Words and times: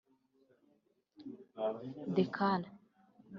Decale 2.15 2.69